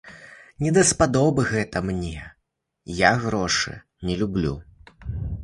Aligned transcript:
Не 0.67 0.71
даспадобы 0.77 1.45
гэта 1.51 1.81
мне, 1.89 2.15
я 3.03 3.13
грошы 3.27 3.77
не 4.11 4.19
люблю. 4.25 4.57